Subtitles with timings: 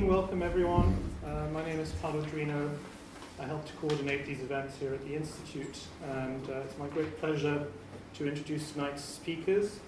[0.00, 0.96] Welcome everyone.
[1.22, 2.70] Uh, my name is Paulo Drinot.
[3.38, 5.76] I help to coordinate these events here at the Institute,
[6.10, 7.66] and uh, it's my great pleasure
[8.14, 9.80] to introduce tonight's speakers.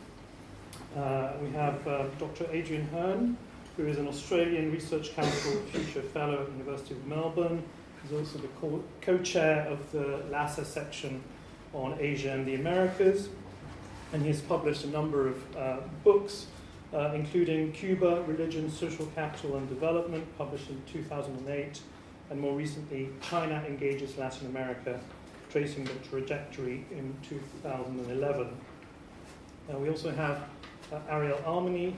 [0.95, 2.47] Uh, we have uh, Dr.
[2.53, 3.39] Adrian Hearn,
[3.79, 7.63] who is an Australian Research Council Future Fellow at the University of Melbourne.
[8.03, 11.25] He's also the co chair of the LASA section
[11.73, 13.31] on Asia and the Americas,
[14.13, 16.49] and he has published a number of uh, books
[16.95, 21.81] uh, including Cuba, Religion, Social Capital and Development, published in 2008,
[22.31, 25.01] and more recently, China Engages Latin America,
[25.51, 28.49] tracing the trajectory in 2011.
[29.69, 30.45] Uh, we also have
[30.93, 31.95] uh, Ariel Armony,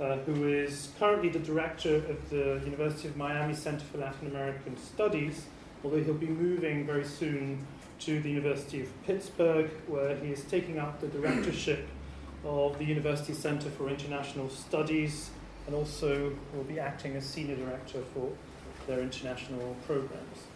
[0.00, 4.76] uh, who is currently the director of the University of Miami Center for Latin American
[4.78, 5.46] Studies,
[5.84, 7.66] although he'll be moving very soon
[8.00, 11.86] to the University of Pittsburgh, where he is taking up the directorship
[12.48, 15.30] of the University Center for International Studies
[15.66, 18.30] and also will be acting as senior director for
[18.86, 20.46] their international programs.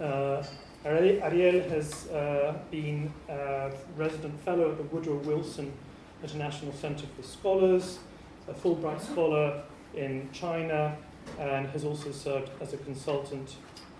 [0.00, 0.44] Uh,
[0.84, 5.72] Ariel has uh, been a resident fellow at the Woodrow Wilson
[6.22, 8.00] International Center for Scholars,
[8.48, 9.62] a Fulbright scholar
[9.94, 10.96] in China,
[11.38, 13.56] and has also served as a consultant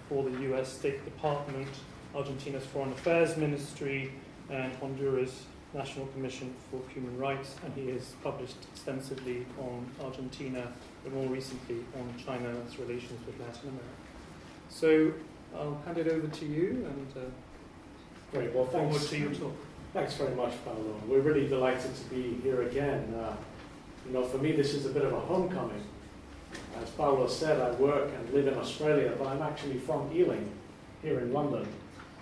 [0.08, 1.68] for the US State Department,
[2.16, 4.10] Argentina's Foreign Affairs Ministry,
[4.48, 10.72] and Honduras National Commission for Human Rights, and he has published extensively on Argentina,
[11.04, 13.84] but more recently on China's relations with Latin America.
[14.68, 15.12] So
[15.54, 17.28] I'll hand it over to you and uh,
[18.32, 18.54] Great.
[18.54, 18.96] Well, thanks.
[18.96, 19.56] forward to your talk.
[19.92, 21.00] Thanks very much, Paulo.
[21.08, 23.12] We're really delighted to be here again.
[23.12, 23.34] Uh,
[24.06, 25.82] you know, for me, this is a bit of a homecoming.
[26.80, 30.48] As Paulo said, I work and live in Australia, but I'm actually from Ealing,
[31.02, 31.66] here in London.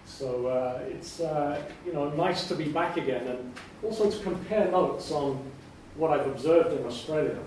[0.09, 4.71] So uh, it's uh, you know nice to be back again and also to compare
[4.71, 5.39] notes on
[5.97, 7.39] what I've observed in Australia,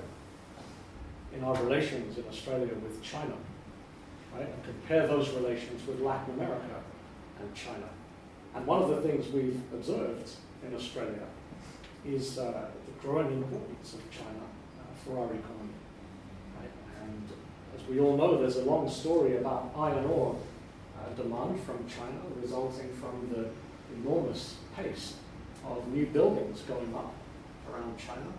[1.33, 3.33] in our relations in Australia with China,
[4.33, 4.47] right?
[4.47, 6.81] And compare those relations with Latin America
[7.39, 7.89] and China.
[8.55, 10.29] And one of the things we've observed
[10.65, 11.25] in Australia
[12.05, 14.45] is uh, the growing importance of China
[14.79, 15.73] uh, for our economy.
[16.59, 16.71] Right?
[17.01, 17.27] And
[17.75, 20.37] as we all know, there's a long story about iron ore
[21.01, 23.49] Uh, demand from China resulting from the
[23.95, 25.15] enormous pace
[25.65, 27.13] of new buildings going up
[27.71, 28.31] around China.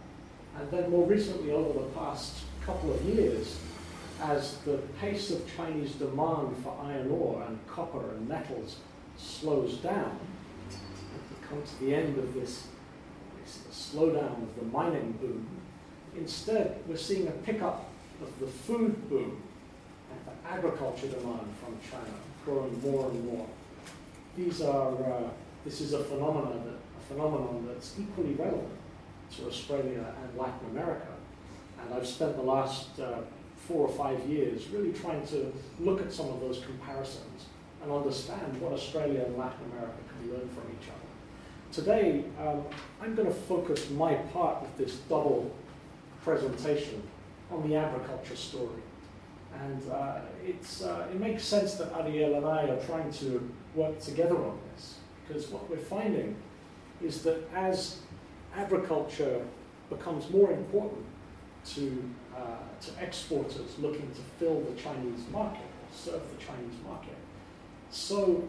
[0.59, 3.59] And then more recently, over the past couple of years,
[4.21, 8.77] as the pace of Chinese demand for iron ore and copper and metals
[9.17, 10.19] slows down,
[10.69, 12.67] we come to the end of this,
[13.43, 15.47] this slowdown of the mining boom.
[16.17, 17.89] Instead, we're seeing a pickup
[18.23, 19.43] of the food boom
[20.11, 22.12] and the agriculture demand from China
[22.45, 23.47] growing more and more.
[24.37, 25.31] These are, uh,
[25.65, 28.79] this is a phenomenon, that, a phenomenon that's equally relevant
[29.37, 31.09] to Australia and Latin America.
[31.81, 33.21] And I've spent the last uh,
[33.69, 37.47] four or five years really trying to look at some of those comparisons
[37.83, 41.03] and understand what Australia and Latin America can learn from each other.
[41.73, 42.65] Today, um,
[43.01, 45.51] I'm going to focus my part of this double
[46.23, 47.03] presentation
[47.51, 48.83] on the agriculture story.
[49.61, 54.01] And uh, it's, uh, it makes sense that Ariel and I are trying to work
[54.01, 54.97] together on this,
[55.27, 56.37] because what we're finding
[57.03, 57.99] is that as
[58.57, 59.43] agriculture
[59.89, 61.05] becomes more important
[61.65, 62.03] to,
[62.37, 62.41] uh,
[62.81, 67.17] to exporters looking to fill the Chinese market, or serve the Chinese market,
[67.91, 68.43] so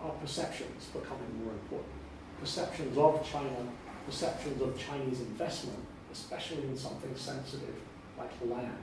[0.00, 1.92] are perceptions becoming more important.
[2.40, 3.68] Perceptions of China,
[4.06, 5.78] perceptions of Chinese investment,
[6.12, 7.74] especially in something sensitive
[8.16, 8.78] like land,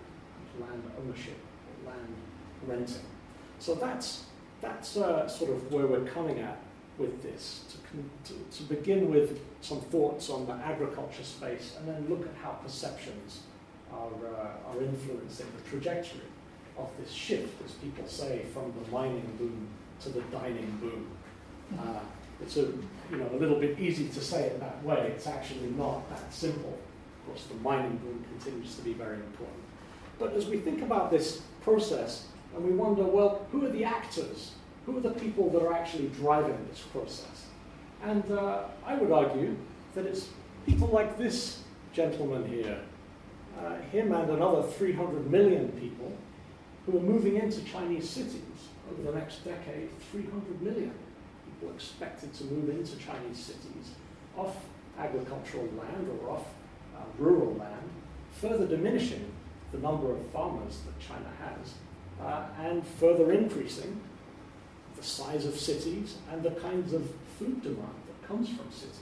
[0.59, 1.37] land ownership
[1.85, 2.15] land
[2.67, 3.05] renting.
[3.59, 4.25] So that's,
[4.61, 6.57] that's uh, sort of where we're coming at
[6.97, 12.05] with this, to, to, to, begin with some thoughts on the agriculture space and then
[12.07, 13.41] look at how perceptions
[13.91, 16.21] are, uh, are influencing the trajectory
[16.77, 19.67] of this shift, as people say, from the mining boom
[20.01, 21.07] to the dining boom.
[21.79, 21.99] Uh,
[22.41, 22.61] it's a,
[23.11, 25.13] you know, a little bit easy to say it that way.
[25.15, 26.77] It's actually not that simple.
[27.21, 29.63] Of course, the mining boom continues to be very important.
[30.19, 34.51] But as we think about this process, and we wonder, well, who are the actors?
[34.85, 37.47] Who are the people that are actually driving this process?
[38.03, 39.55] And uh, I would argue
[39.95, 40.29] that it's
[40.65, 41.61] people like this
[41.93, 42.79] gentleman here,
[43.59, 46.11] uh, him and another 300 million people
[46.85, 48.41] who are moving into Chinese cities
[48.91, 50.93] over the next decade, 300 million
[51.45, 53.91] people expected to move into Chinese cities
[54.37, 54.55] off
[54.99, 56.45] agricultural land or off
[56.95, 57.89] uh, rural land,
[58.33, 59.31] further diminishing
[59.73, 61.73] the number of farmers that China has,
[62.25, 63.99] uh, and further increasing
[64.95, 68.99] the size of cities and the kinds of food demand that comes from cities.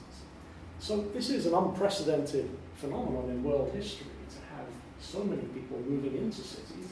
[0.79, 4.65] So this is an unprecedented phenomenon in world history to have
[5.00, 6.88] so many people moving into cities.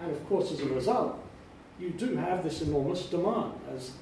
[0.00, 1.18] And of course, as a result,
[1.78, 3.52] you do have this enormous demand.
[3.74, 3.92] As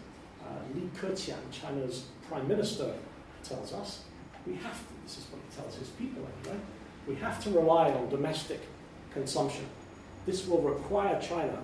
[0.42, 2.92] uh, Li Keqiang, China's prime minister,
[3.42, 4.02] tells us,
[4.46, 6.60] we have to, this is what he tells his people anyway,
[7.08, 8.60] we have to rely on domestic
[9.16, 9.64] consumption.
[10.26, 11.58] This will require China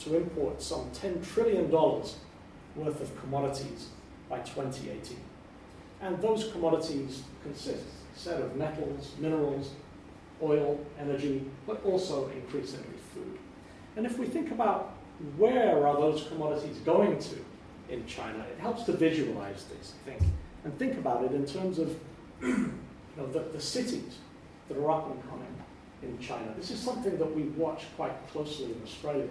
[0.00, 3.88] to import some $10 trillion worth of commodities
[4.28, 5.16] by 2018.
[6.02, 9.70] And those commodities consist set of metals, minerals,
[10.42, 13.38] oil, energy, but also increasingly food.
[13.96, 14.94] And if we think about
[15.36, 17.36] where are those commodities going to
[17.88, 20.22] in China, it helps to visualize this, I think,
[20.64, 21.96] and think about it in terms of
[22.42, 22.72] you
[23.16, 24.18] know, the, the cities
[24.68, 25.46] that are up and coming
[26.02, 26.52] in China.
[26.56, 29.28] This is something that we watch quite closely in Australia.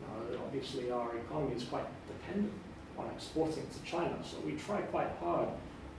[0.00, 2.52] Know, obviously, our economy is quite dependent
[2.98, 5.48] on exporting to China, so we try quite hard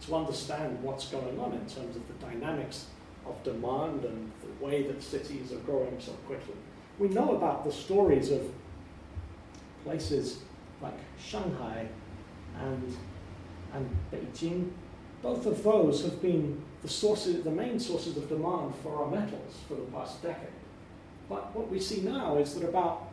[0.01, 2.85] to understand what's going on in terms of the dynamics
[3.25, 6.55] of demand and the way that cities are growing so quickly.
[6.99, 8.41] We know about the stories of
[9.83, 10.39] places
[10.81, 11.87] like Shanghai
[12.59, 12.95] and,
[13.73, 14.69] and Beijing.
[15.21, 19.55] Both of those have been the, sources, the main sources of demand for our metals
[19.67, 20.47] for the past decade.
[21.29, 23.09] But what we see now is that about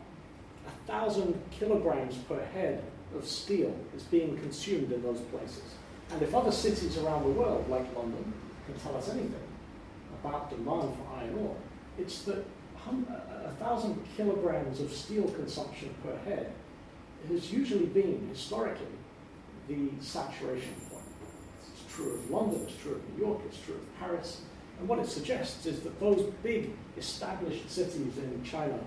[0.66, 2.82] a thousand kilograms per head
[3.16, 5.64] of steel is being consumed in those places.
[6.12, 8.32] And if other cities around the world, like London,
[8.66, 9.34] can tell us anything
[10.22, 11.56] about demand for iron ore,
[11.98, 12.44] it's that
[12.86, 16.52] a thousand kilograms of steel consumption per head
[17.28, 18.86] has usually been, historically,
[19.68, 20.74] the saturation
[21.94, 24.40] true of London, it's true of New York, it's true of Paris.
[24.78, 28.78] And what it suggests is that those big established cities in China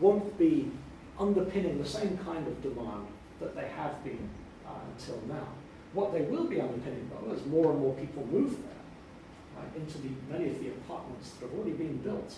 [0.00, 0.70] won't be
[1.18, 3.06] underpinning the same kind of demand
[3.40, 4.28] that they have been
[4.66, 5.46] uh, until now.
[5.92, 9.98] What they will be underpinning, though, as more and more people move there, right, into
[9.98, 12.34] the, many of the apartments that have already been built,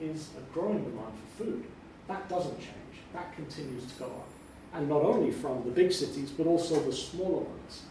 [0.00, 1.64] is a growing demand for food.
[2.06, 3.02] That doesn't change.
[3.12, 4.28] That continues to go up.
[4.72, 7.82] And not only from the big cities, but also the smaller ones.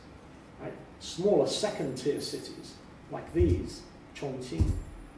[0.99, 2.73] Smaller second-tier cities,
[3.11, 3.81] like these,
[4.15, 4.71] Chongqing,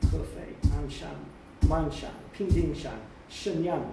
[0.05, 1.15] Hefei, Anshan,
[1.61, 2.99] Maanshan, Pingdingshan,
[3.29, 3.91] Shenyang,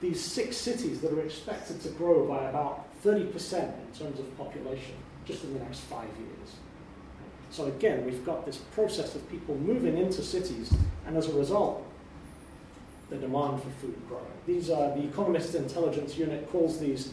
[0.00, 4.94] these six cities that are expected to grow by about 30% in terms of population
[5.24, 6.56] just in the next five years.
[7.50, 10.72] So again, we've got this process of people moving into cities,
[11.06, 11.86] and as a result,
[13.08, 14.24] the demand for food growing.
[14.46, 17.12] These are the Economist Intelligence Unit calls these,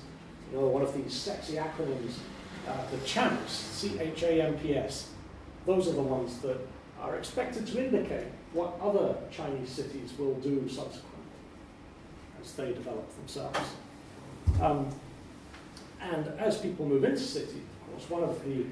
[0.51, 2.13] you know, one of these sexy acronyms,
[2.67, 5.09] uh, the CHAMPS, C-H-A-M-P-S.
[5.65, 6.57] Those are the ones that
[7.01, 11.09] are expected to indicate what other Chinese cities will do subsequently
[12.41, 13.59] as they develop themselves.
[14.61, 14.87] Um,
[16.01, 18.65] and as people move into cities, of course, one of the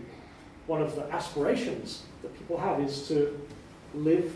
[0.67, 3.39] one of the aspirations that people have is to
[3.93, 4.33] live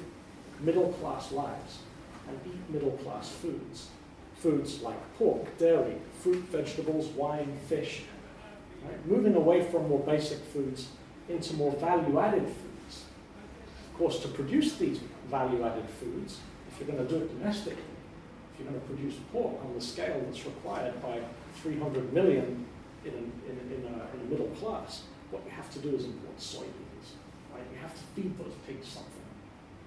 [0.59, 1.79] middle class lives
[2.27, 3.89] and eat middle class foods.
[4.35, 8.03] Foods like pork, dairy, fruit, vegetables, wine, fish.
[8.85, 9.05] Right?
[9.07, 10.89] Moving away from more basic foods
[11.29, 13.03] into more value added foods.
[13.91, 14.99] Of course, to produce these
[15.29, 16.39] value added foods,
[16.69, 17.81] if you're going to do it domestically,
[18.53, 21.19] if you're going to produce pork on the scale that's required by
[21.61, 22.65] 300 million
[23.03, 26.05] in a, in, in, a, in a middle class, what you have to do is
[26.05, 27.07] import soybeans.
[27.53, 27.63] Right?
[27.73, 29.11] You have to feed those pigs something.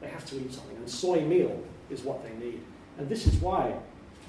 [0.00, 0.76] They have to eat something.
[0.76, 2.60] And soy meal is what they need.
[2.98, 3.74] And this is why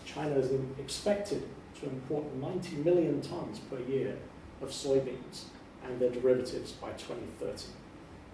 [0.06, 1.44] China is expected
[1.80, 4.16] to import 90 million tons per year
[4.62, 5.46] of soybeans
[5.86, 7.66] and their derivatives by 2030.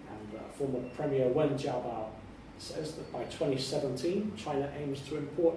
[0.08, 2.06] And uh, former Premier Wen Jiabao
[2.58, 5.56] says that by 2017, China aims to import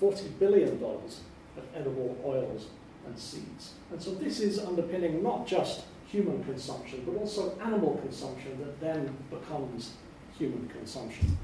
[0.00, 2.66] $40 billion of edible oils
[3.06, 3.74] and seeds.
[3.90, 9.16] And so this is underpinning not just human consumption, but also animal consumption that then
[9.30, 9.92] becomes
[10.38, 11.36] human consumption.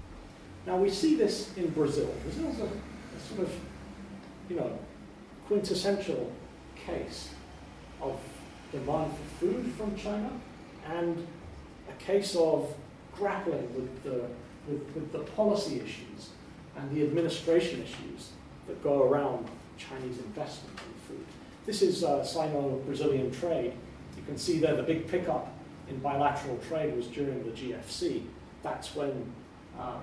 [0.67, 2.13] Now we see this in Brazil.
[2.25, 3.55] Brazil is a, a sort of,
[4.51, 4.79] you know,
[5.47, 6.31] quintessential
[6.77, 7.31] case
[8.03, 8.21] of
[8.73, 10.31] demand for food from China
[10.87, 11.27] and
[11.89, 12.75] a case of
[13.15, 14.25] grappling with the,
[14.69, 16.31] with, with the policy issues
[16.77, 18.31] and the administration issues
[18.67, 19.47] that go around
[19.77, 21.27] Chinese investment in food.
[21.67, 23.73] This is uh, Sino-Brazilian trade.
[24.17, 25.53] You can see there the big pickup
[25.89, 28.23] in bilateral trade was during the GFC.
[28.63, 29.33] That's when
[29.79, 29.97] uh,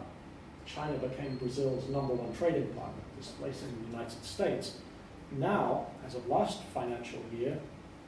[0.66, 4.78] China became Brazil's number one trading partner, displacing the United States.
[5.32, 7.60] Now, as of last financial year,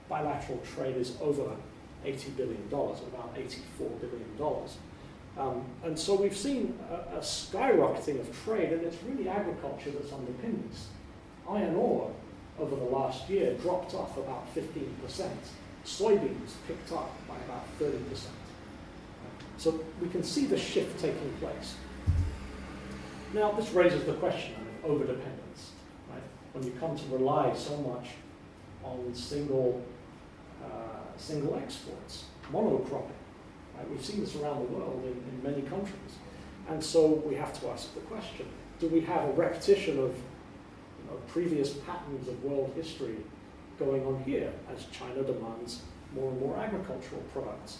[0.09, 1.55] bilateral trade is over
[2.05, 3.59] $80 billion, about $84
[3.99, 4.67] billion.
[5.37, 10.11] Um, and so we've seen a, a, skyrocketing of trade, and it's really agriculture that's
[10.11, 10.87] underpinned this.
[11.47, 12.11] Iron ore
[12.59, 15.29] over the last year dropped off about 15%.
[15.85, 18.01] Soybeans picked up by about 30%.
[19.57, 21.75] So we can see the shift taking place.
[23.33, 25.71] Now, this raises the question of overdependence,
[26.09, 26.21] right?
[26.53, 28.09] When you come to rely so much
[28.83, 29.83] on single,
[30.71, 33.19] uh, single exports, monocropping,
[33.75, 33.89] right?
[33.89, 36.17] We've seen this around the world in, in many countries.
[36.69, 38.45] And so we have to ask the question,
[38.79, 43.17] do we have a repetition of you know, previous patterns of world history
[43.79, 45.81] going on here as China demands
[46.13, 47.79] more and more agricultural products?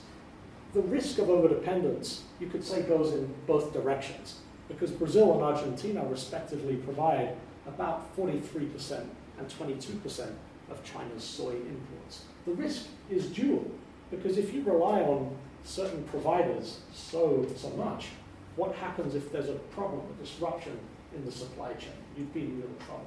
[0.73, 6.05] The risk of overdependence, you could say, goes in both directions because Brazil and Argentina
[6.05, 9.05] respectively provide about 43%
[9.39, 10.29] and 22%
[10.69, 12.23] of China's soy imports.
[12.45, 13.69] The risk is dual
[14.11, 18.07] because if you rely on certain providers so, so much,
[18.55, 20.77] what happens if there's a problem, a disruption
[21.15, 21.91] in the supply chain?
[22.17, 23.05] You'd be in real trouble.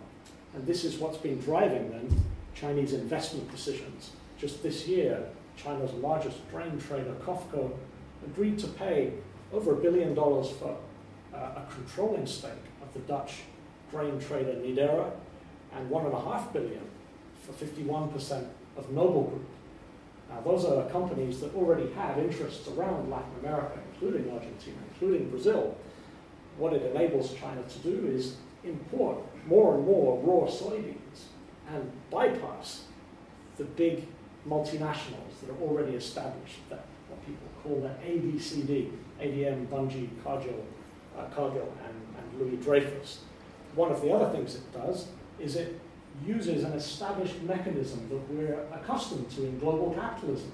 [0.55, 2.23] And this is what's been driving then
[2.55, 4.11] Chinese investment decisions.
[4.39, 5.25] Just this year,
[5.57, 7.73] China's largest grain trader, COFCO,
[8.25, 9.13] agreed to pay
[9.53, 10.77] over a billion dollars for
[11.35, 12.53] uh, a controlling stake
[12.83, 13.41] of the Dutch
[13.91, 15.11] grain trader Nidera
[15.75, 16.83] and one and a half billion
[17.53, 19.47] for 51% of Noble Group.
[20.29, 25.77] Now, those are companies that already have interests around Latin America, including Argentina, including Brazil.
[26.57, 31.25] What it enables China to do is import more and more raw soybeans
[31.69, 32.85] and bypass
[33.57, 34.07] the big
[34.49, 38.91] multinationals that are already established, that what people call the ABCD,
[39.21, 40.65] ADM, Bunge, Cargill,
[41.19, 43.21] uh, Cargill and, and Louis Dreyfus.
[43.75, 45.81] One of the other things it does is it
[46.27, 50.53] uses an established mechanism that we're accustomed to in global capitalism,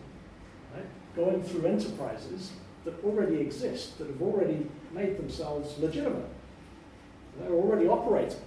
[0.75, 0.85] right?
[1.14, 2.52] going through enterprises
[2.85, 6.28] that already exist, that have already made themselves legitimate.
[7.38, 8.40] They're already operating.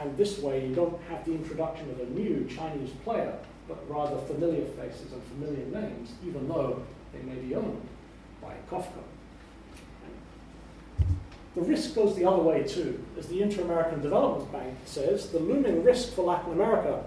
[0.00, 3.36] And this way you don't have the introduction of a new Chinese player,
[3.68, 7.86] but rather familiar faces and familiar names, even though they may be owned
[8.40, 9.02] by COFCO.
[11.54, 13.04] The risk goes the other way too.
[13.18, 17.04] As the Inter-American Development Bank says, the looming risk for Latin America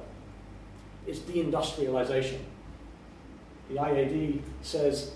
[1.07, 2.39] is deindustrialization.
[3.69, 5.13] The IAD says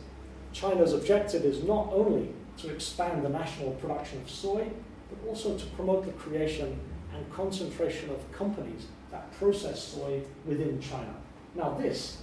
[0.52, 4.68] China's objective is not only to expand the national production of soy,
[5.10, 6.80] but also to promote the creation
[7.14, 11.14] and concentration of companies that process soy within China.
[11.56, 12.18] Now this,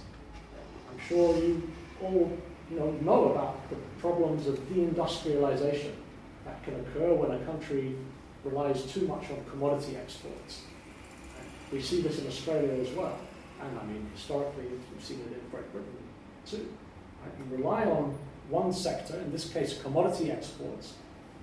[0.91, 1.69] I'm sure you
[2.01, 2.37] all
[2.69, 5.91] you know, know about the problems of deindustrialization
[6.47, 7.95] that can occur when a country
[8.43, 10.61] relies too much on commodity exports.
[11.71, 13.19] We see this in Australia as well.
[13.61, 15.91] And I mean, historically, we've seen it in Great Britain
[16.45, 16.67] too.
[17.37, 18.17] You rely on
[18.49, 20.93] one sector, in this case, commodity exports.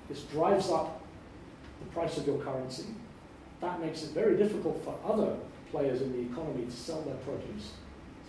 [0.08, 1.02] This drives up
[1.80, 2.86] the price of your currency.
[3.60, 5.36] That makes it very difficult for other
[5.70, 7.72] players in the economy to sell their produce,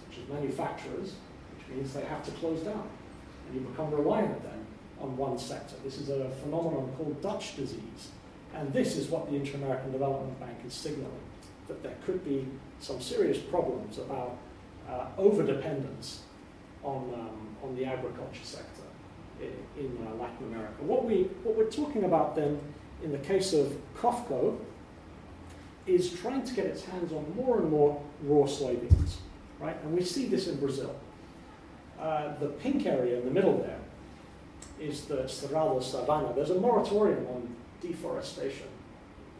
[0.03, 1.13] such as manufacturers,
[1.55, 2.89] which means they have to close down.
[3.47, 4.65] And you become reliant then
[5.05, 5.75] on one sector.
[5.83, 8.09] This is a phenomenon called Dutch disease.
[8.55, 11.11] And this is what the Inter-American Development Bank is signaling,
[11.67, 12.47] that there could be
[12.79, 14.37] some serious problems about
[14.89, 16.21] uh, over-dependence
[16.83, 18.83] on, um, on the agriculture sector
[19.41, 20.81] in, in uh, Latin America.
[20.81, 22.59] What, we, what we're talking about then,
[23.03, 24.57] in the case of COFCO,
[25.85, 29.17] is trying to get its hands on more and more raw soybeans,
[29.59, 29.75] right?
[29.83, 30.95] And we see this in Brazil.
[31.99, 33.79] Uh, the pink area in the middle there
[34.79, 36.33] is the Cerrado Savanna.
[36.35, 38.67] There's a moratorium on deforestation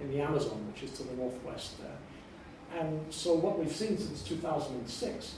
[0.02, 2.80] in the Amazon, which is to the northwest there.
[2.80, 5.36] And so what we've seen since 2006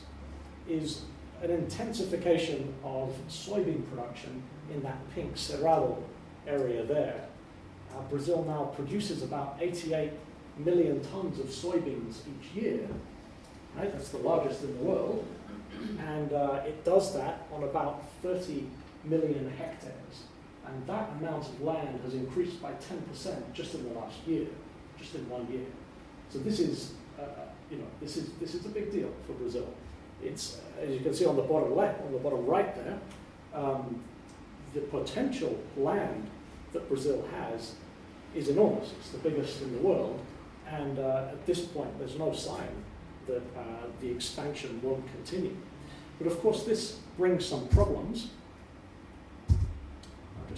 [0.67, 1.01] is
[1.41, 4.41] an intensification of soybean production
[4.73, 5.97] in that pink Cerrado
[6.47, 7.27] area there.
[7.95, 10.11] Uh, Brazil now produces about 88
[10.57, 12.87] million tons of soybeans each year.
[13.75, 13.91] Right?
[13.91, 15.25] That's the largest in the world.
[15.99, 18.67] And uh, it does that on about 30
[19.09, 20.23] million hectares.
[20.65, 24.47] And that amount of land has increased by 10% just in the last year,
[24.97, 25.65] just in one year.
[26.29, 27.27] So this is, uh, uh,
[27.71, 29.67] you know, this is, this is a big deal for Brazil.
[30.21, 32.99] It's, as you can see on the bottom left, on the bottom right there,
[33.53, 34.03] um,
[34.73, 36.29] the potential land
[36.73, 37.75] that Brazil has
[38.35, 38.91] is enormous.
[38.99, 40.19] It's the biggest in the world.
[40.69, 42.83] And uh, at this point, there's no sign
[43.27, 45.55] that uh, the expansion won't continue.
[46.19, 48.31] But of course, this brings some problems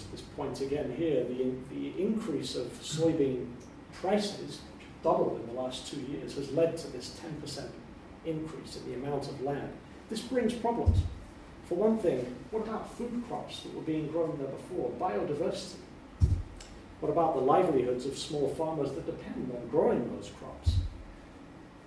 [0.05, 3.47] this point again here, the, the increase of soybean
[3.93, 7.67] prices, which doubled in the last two years, has led to this 10%
[8.25, 9.71] increase in the amount of land.
[10.09, 10.99] This brings problems.
[11.65, 14.91] For one thing, what about food crops that were being grown there before?
[14.99, 15.75] Biodiversity.
[16.99, 20.73] What about the livelihoods of small farmers that depend on growing those crops?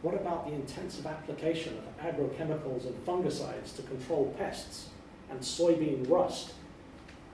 [0.01, 4.89] What about the intensive application of agrochemicals and fungicides to control pests
[5.31, 6.53] and soybean rust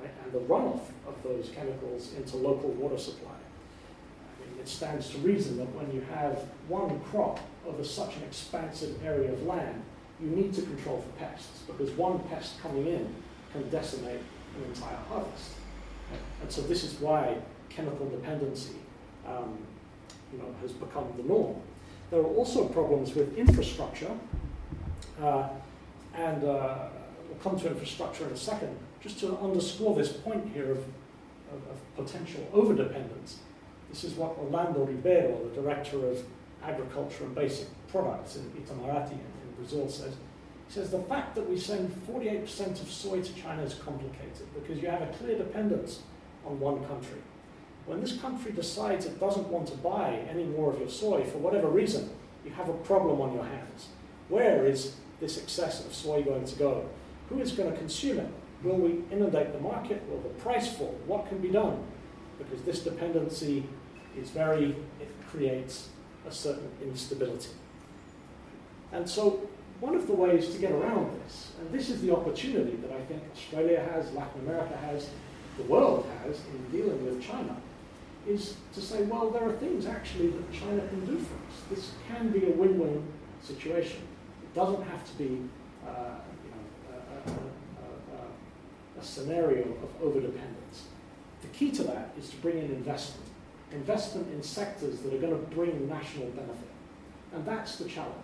[0.00, 3.30] right, and the runoff of those chemicals into local water supply.
[3.32, 6.38] I mean, it stands to reason that when you have
[6.68, 9.82] one crop over such an expansive area of land,
[10.20, 13.14] you need to control for pests because one pest coming in
[13.52, 14.20] can decimate
[14.56, 15.52] an entire harvest.
[16.40, 17.36] And so this is why
[17.68, 18.76] chemical dependency
[19.26, 19.58] um,
[20.32, 21.56] you know, has become the norm.
[22.10, 24.10] There are also problems with infrastructure,
[25.20, 25.48] uh,
[26.14, 26.86] and uh,
[27.28, 31.70] we'll come to infrastructure in a second, just to underscore this point here of, of,
[31.70, 33.36] of potential overdependence.
[33.90, 36.22] This is what Orlando Ribeiro, the director of
[36.62, 39.20] agriculture and basic products in Itamaraty in,
[39.56, 40.14] Brazil, says.
[40.68, 44.80] He says the fact that we send 48% of soy to China is complicated because
[44.80, 46.02] you have a clear dependence
[46.46, 47.18] on one country.
[47.86, 51.38] When this country decides it doesn't want to buy any more of your soy for
[51.38, 52.10] whatever reason,
[52.44, 53.88] you have a problem on your hands.
[54.28, 56.86] Where is this excess of soy going to go?
[57.30, 58.30] Who is going to consume it?
[58.62, 60.02] Will we inundate the market?
[60.08, 60.98] Will the price fall?
[61.06, 61.84] What can be done?
[62.38, 63.64] Because this dependency
[64.16, 65.88] is very, it creates
[66.26, 67.50] a certain instability.
[68.92, 69.48] And so
[69.80, 73.00] one of the ways to get around this, and this is the opportunity that I
[73.02, 75.08] think Australia has, Latin America has,
[75.56, 77.56] the world has in dealing with China,
[78.26, 81.62] is to say, well, there are things actually that China can do for us.
[81.70, 83.04] This can be a win-win
[83.42, 84.02] situation.
[84.42, 85.48] It doesn't have to be
[85.86, 87.34] uh, you know, a, a,
[88.98, 90.82] a, scenario of overdependence.
[91.42, 93.28] The key to that is to bring in investment.
[93.72, 96.68] Investment in sectors that are going to bring national benefit.
[97.32, 98.14] And that's the challenge.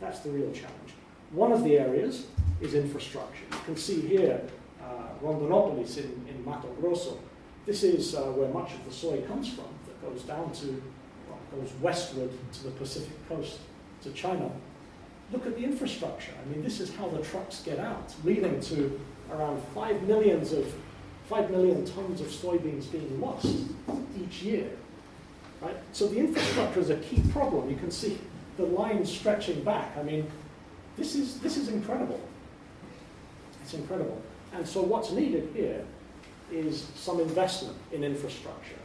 [0.00, 0.94] That's the real challenge.
[1.32, 2.26] One of the areas
[2.60, 3.44] is infrastructure.
[3.50, 4.40] You can see here
[4.82, 7.18] uh, Rondonópolis in, in Mato Grosso
[7.66, 10.82] this is uh, where much of the soy comes from, that goes down to,
[11.28, 13.58] well, goes westward to the Pacific coast
[14.02, 14.48] to China.
[15.32, 16.32] Look at the infrastructure.
[16.40, 19.00] I mean, this is how the trucks get out, leading to
[19.32, 20.72] around five millions of
[21.28, 23.56] five million tons of soybeans being lost
[24.20, 24.70] each year.
[25.60, 25.76] Right?
[25.92, 27.68] So the infrastructure is a key problem.
[27.68, 28.18] You can see
[28.56, 29.96] the lines stretching back.
[29.96, 30.26] I mean,
[30.96, 32.20] this is this is incredible.
[33.62, 34.22] It's incredible.
[34.54, 35.84] And so what's needed here
[36.52, 38.76] is some investment in infrastructure.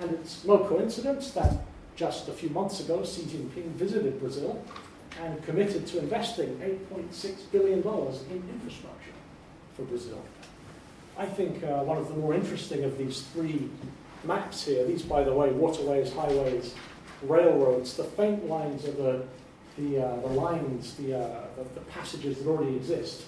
[0.00, 1.54] And it's no coincidence that
[1.96, 4.62] just a few months ago, Xi Jinping visited Brazil
[5.22, 6.56] and committed to investing
[6.92, 9.12] $8.6 billion in infrastructure
[9.74, 10.22] for Brazil.
[11.16, 13.68] I think uh, one of the more interesting of these three
[14.24, 16.74] maps here, these, by the way, waterways, highways,
[17.22, 19.24] railroads, the faint lines are the,
[19.76, 23.24] the, uh, the lines, the, uh, the, the passages that already exist.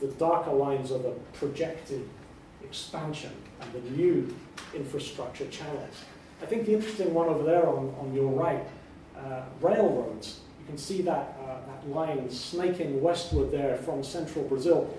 [0.00, 2.06] The darker lines are the projected
[2.62, 4.34] expansion and the new
[4.74, 5.94] infrastructure channels.
[6.42, 8.64] I think the interesting one over there on, on your right,
[9.16, 10.40] uh, railroads,
[10.70, 14.96] can see that, uh, that line snaking westward there from central Brazil.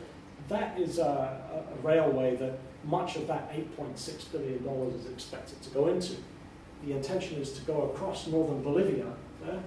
[0.49, 5.87] That is a, a, railway that much of that $8.6 billion is expected to go
[5.87, 6.15] into.
[6.85, 9.05] The intention is to go across northern Bolivia
[9.41, 9.59] there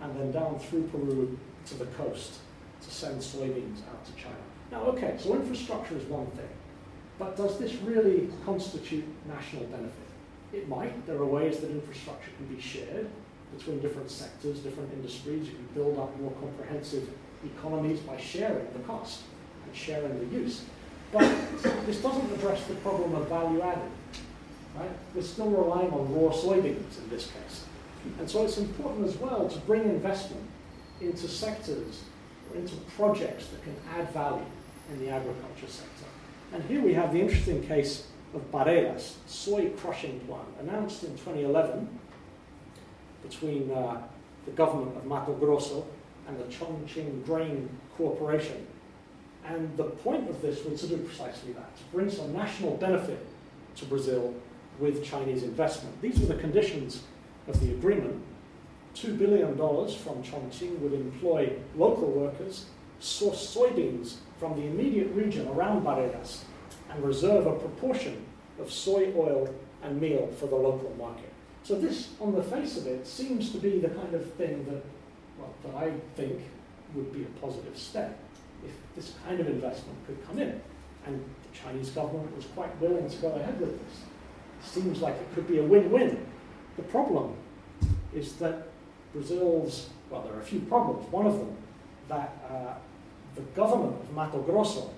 [0.00, 2.38] and then down through Peru to the coast
[2.80, 4.36] to send soybeans out to China.
[4.72, 6.48] Now, okay, so infrastructure is one thing.
[7.18, 9.92] But does this really constitute national benefit?
[10.54, 11.06] It might.
[11.06, 13.10] There are ways that infrastructure can be shared
[13.56, 15.48] between different sectors, different industries.
[15.48, 17.08] You can build up more comprehensive
[17.44, 19.22] economies by sharing the cost
[19.64, 20.64] and sharing the use.
[21.12, 21.28] But
[21.86, 23.90] this doesn't address the problem of value added.
[24.76, 24.90] Right?
[25.14, 27.64] We're still relying on raw soybeans in this case.
[28.18, 30.42] And so it's important as well to bring investment
[31.00, 32.04] into sectors
[32.50, 34.44] or into projects that can add value
[34.92, 36.04] in the agriculture sector.
[36.52, 41.99] And here we have the interesting case of Barreiras, soy crushing plant, announced in 2011
[43.22, 44.02] between uh,
[44.44, 45.86] the government of Mato Grosso
[46.28, 48.66] and the Chongqing Grain Corporation.
[49.44, 53.26] And the point of this was to do precisely that, to bring some national benefit
[53.76, 54.34] to Brazil
[54.78, 56.00] with Chinese investment.
[56.00, 57.02] These were the conditions
[57.48, 58.22] of the agreement.
[58.94, 62.66] $2 billion from Chongqing would employ local workers,
[62.98, 66.42] source soybeans from the immediate region around Barreiras
[66.90, 68.24] and reserve a proportion
[68.58, 71.29] of soy oil and meal for the local market.
[71.70, 74.82] So this, on the face of it, seems to be the kind of thing that,
[75.38, 76.42] well, that I think
[76.96, 78.18] would be a positive step
[78.64, 80.60] if this kind of investment could come in.
[81.06, 83.98] And the Chinese government was quite willing to go ahead with this.
[84.00, 86.26] It seems like it could be a win-win.
[86.76, 87.36] The problem
[88.12, 88.66] is that
[89.12, 91.08] Brazil's, well, there are a few problems.
[91.12, 91.56] One of them,
[92.08, 92.74] that uh,
[93.36, 94.90] the government of Mato Grosso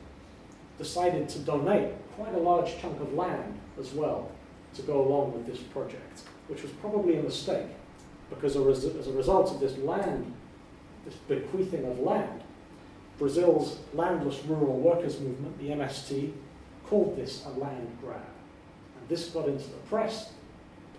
[0.78, 4.30] decided to donate quite a large chunk of land as well
[4.72, 7.66] to go along with this project, which was probably a mistake
[8.30, 10.34] because as a result of this land,
[11.04, 12.42] this bequeathing of land,
[13.18, 16.32] Brazil's landless rural workers movement, the MST,
[16.86, 18.16] called this a land grab.
[18.98, 20.32] And this got into the press,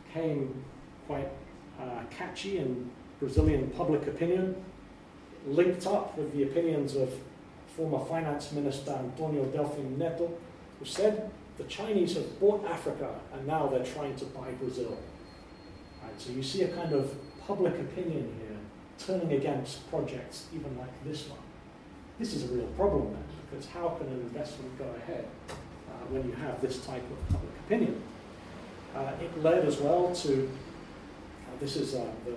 [0.06, 0.64] became
[1.08, 1.28] quite
[1.80, 4.56] uh, catchy in Brazilian public opinion,
[5.48, 7.10] linked up with the opinions of
[7.76, 10.32] former finance minister Antonio Delfim Neto,
[10.80, 14.98] who said the Chinese have bought Africa and now they're trying to buy Brazil.
[16.04, 17.16] Right, so you see a kind of
[17.48, 18.58] public opinion here
[18.98, 21.40] turning against projects even like this one.
[22.20, 25.54] This is a real problem then, because how can an investment go ahead uh,
[26.10, 28.02] when you have this type of public opinion?
[28.96, 32.36] Uh, it led as well to, uh, this is uh, the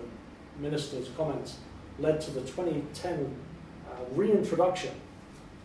[0.60, 1.58] minister's comments,
[1.98, 3.34] led to the 2010
[3.90, 4.94] uh, reintroduction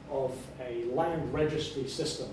[0.09, 2.27] of a land registry system.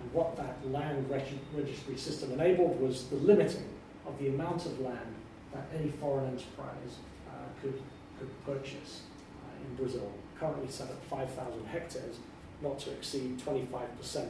[0.00, 3.68] And what that land reg registry system enabled was the limiting
[4.06, 5.14] of the amount of land
[5.52, 7.80] that any foreign enterprise uh, could,
[8.18, 9.02] could purchase
[9.44, 12.18] uh, in Brazil, currently set at 5,000 hectares,
[12.62, 14.28] not to exceed 25%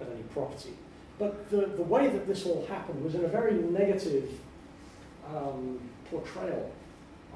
[0.00, 0.74] of any property.
[1.18, 4.30] But the, the way that this all happened was in a very negative
[5.34, 6.70] um, portrayal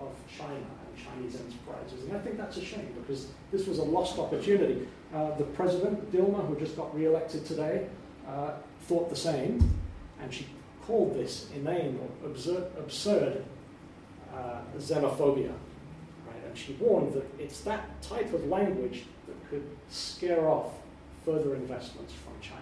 [0.00, 2.04] of China and Chinese enterprises.
[2.04, 4.86] And I think that's a shame because this was a lost opportunity.
[5.14, 7.86] Uh, the president, Dilma, who just got re-elected today,
[8.28, 9.58] uh, thought the same,
[10.20, 10.46] and she
[10.86, 13.44] called this inane or absurd, absurd
[14.34, 15.52] uh, xenophobia.
[16.26, 16.44] Right?
[16.46, 20.72] And she warned that it's that type of language that could scare off
[21.24, 22.60] further investments from China.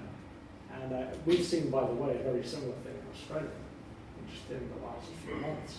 [0.83, 3.49] And uh, we've seen, by the way, a very similar thing in Australia,
[4.33, 5.79] just in the last few months.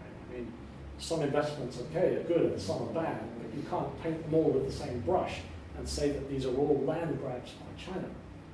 [0.00, 0.10] Right?
[0.28, 0.52] I mean,
[0.98, 4.50] some investments, okay, are good and some are bad, but you can't paint them all
[4.50, 5.40] with the same brush
[5.76, 8.08] and say that these are all land grabs by China.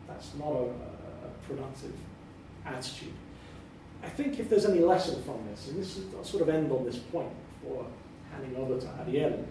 [0.09, 1.93] That's not a, a, a productive
[2.67, 3.13] attitude.
[4.03, 6.73] I think if there's any lesson from this, and this is, I'll sort of end
[6.73, 7.87] on this point before
[8.33, 9.45] handing over to Ariel,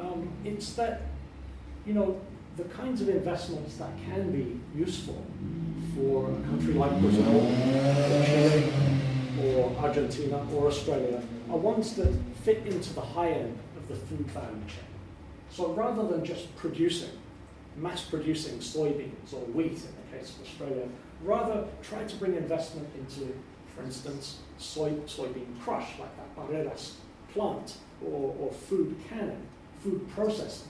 [0.00, 1.02] um, it's that,
[1.86, 2.20] you know,
[2.56, 5.24] the kinds of investments that can be useful
[5.94, 8.72] for a country like Brazil, or Chile,
[9.42, 12.12] or Argentina, or Australia are ones that
[12.42, 14.84] fit into the high end of the food value chain.
[15.50, 17.10] So rather than just producing,
[17.76, 20.88] mass producing soybeans or wheat in the case of Australia,
[21.24, 23.32] rather try to bring investment into,
[23.74, 26.94] for instance, soy, soybean crush, like that Barreiras
[27.32, 29.42] plant, or, or food canning,
[29.80, 30.68] food processing.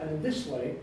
[0.00, 0.76] And in this way,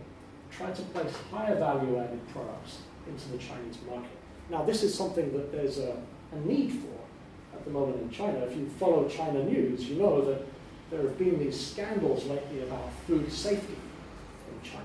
[0.52, 4.10] try to place higher value added products into the Chinese market.
[4.50, 5.96] Now, this is something that there's a,
[6.34, 8.40] a need for at the moment in China.
[8.40, 10.46] If you follow China news, you know that
[10.92, 14.84] there have been these scandals lately about food safety in China.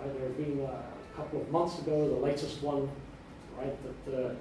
[0.00, 0.12] Right?
[0.14, 2.88] There have been uh, a couple of months ago, the latest one,
[3.58, 4.36] right, that the, the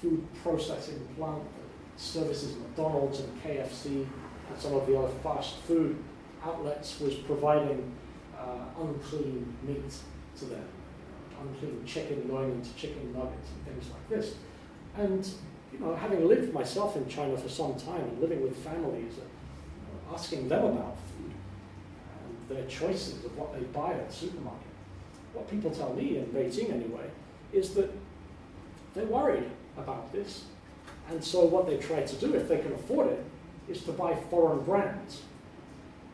[0.00, 5.96] food processing plant that services McDonald's and KFC and some of the other fast food
[6.44, 7.92] outlets was providing
[8.38, 9.94] uh, unclean meat
[10.38, 10.64] to them,
[11.40, 14.34] unclean chicken going into chicken nuggets and things like this.
[14.96, 15.28] And
[15.72, 20.14] you know, having lived myself in China for some time and living with families, uh,
[20.14, 21.32] asking them about food
[22.24, 24.62] and their choices of what they buy at the supermarket,
[25.34, 27.10] what people tell me in Beijing anyway
[27.52, 27.90] is that
[28.98, 30.44] they're worried about this.
[31.08, 33.24] And so what they try to do, if they can afford it,
[33.68, 35.22] is to buy foreign brands,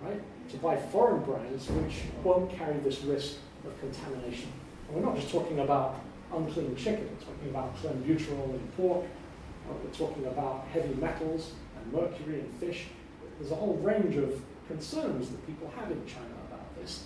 [0.03, 0.21] right?
[0.51, 4.49] to buy foreign brands which won't carry this risk of contamination.
[4.87, 6.01] And we're not just talking about
[6.33, 11.53] unclean chicken, we're talking about clean clenbuterol in pork, uh, we're talking about heavy metals
[11.77, 12.87] and mercury in fish.
[13.39, 17.05] There's a whole range of concerns that people have in China about this.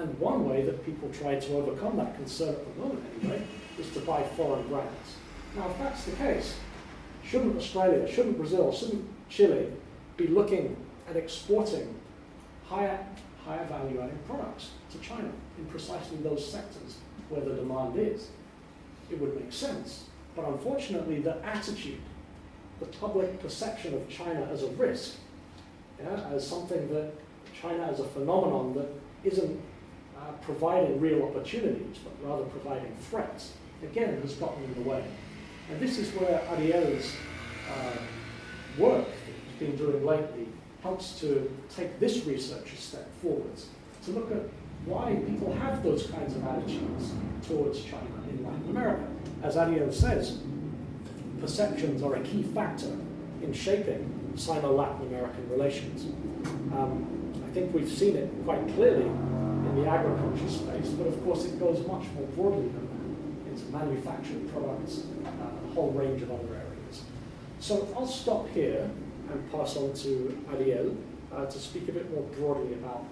[0.00, 3.42] And one way that people try to overcome that concern at the moment, anyway,
[3.78, 5.16] is to buy foreign brands.
[5.54, 6.56] Now, if that's the case,
[7.22, 9.70] shouldn't Australia, shouldn't Brazil, shouldn't Chile
[10.16, 10.74] be looking
[11.06, 11.94] at exporting
[12.66, 12.98] higher,
[13.44, 16.96] higher value added products to China in precisely those sectors
[17.28, 18.28] where the demand is.
[19.10, 20.04] It would make sense.
[20.34, 22.00] But unfortunately, the attitude,
[22.78, 25.16] the public perception of China as a risk,
[26.02, 27.12] yeah, as something that
[27.60, 28.88] China as a phenomenon that
[29.24, 29.60] isn't
[30.20, 33.52] uh, providing real opportunities, but rather providing threats,
[33.82, 35.04] again, has gotten in the way.
[35.70, 37.14] And this is where Ariel's
[37.70, 37.96] uh,
[38.78, 40.46] work that he's been doing lately
[40.82, 43.68] helps to take this research a step forwards
[44.04, 44.42] to look at
[44.84, 47.12] why people have those kinds of attitudes
[47.46, 49.06] towards China in Latin America.
[49.42, 50.38] As Ariel says,
[51.40, 52.96] perceptions are a key factor
[53.42, 56.06] in shaping Sino-Latin American relations.
[56.72, 59.10] Um, I think we've seen it quite clearly
[59.70, 63.64] in the agriculture space, but of course it goes much more broadly than that into
[63.70, 67.04] manufactured products uh, a whole range of other areas.
[67.60, 68.90] So I'll stop here
[69.30, 70.96] and pass on to Ariel
[71.32, 73.04] uh, to speak a bit more broadly about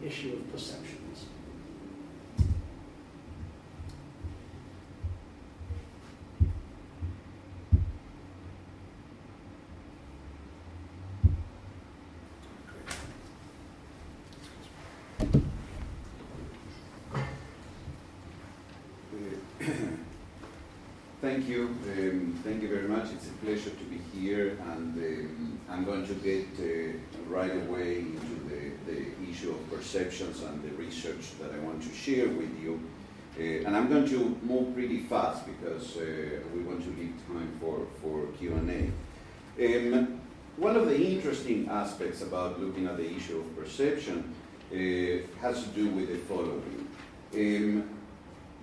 [0.00, 1.26] the issue of perceptions.
[21.38, 21.66] thank you.
[21.66, 23.12] Um, thank you very much.
[23.12, 26.96] It's a pleasure to be here, and um, I'm going to get uh,
[27.28, 31.94] right away into the, the issue of perceptions and the research that I want to
[31.94, 32.80] share with you.
[33.38, 37.50] Uh, and I'm going to move pretty fast because uh, we want to leave time
[37.60, 38.90] for, for Q&A.
[39.64, 40.20] Um,
[40.56, 44.34] one of the interesting aspects about looking at the issue of perception
[44.72, 46.88] uh, has to do with the following.
[47.34, 47.97] Um,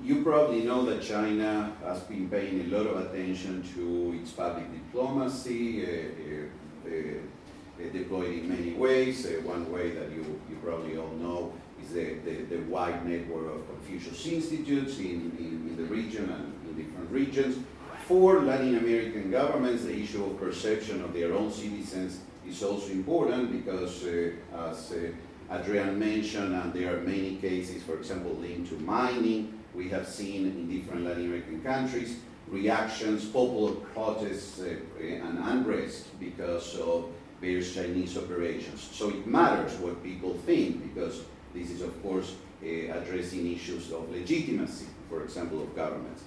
[0.04, 4.66] you probably know that China has been paying a lot of attention to its public
[4.72, 9.26] diplomacy, uh, uh, uh, deployed in many ways.
[9.26, 13.56] Uh, one way that you, you probably all know is the, the, the wide network
[13.56, 17.58] of Confucius Institutes in, in, in, the region and in different regions.
[18.06, 23.52] For Latin American governments, the issue of perception of their own citizens is also important
[23.52, 24.32] because, uh,
[24.70, 25.12] as uh,
[25.52, 30.46] Adrian mentioned, and there are many cases, for example, linked to mining, we have seen
[30.46, 37.10] in different Latin American countries reactions, popular protests, uh, and unrest because of
[37.42, 38.88] various Chinese operations.
[38.94, 44.10] So it matters what people think because this is, of course, uh, addressing issues of
[44.12, 46.24] legitimacy, for example, of governments.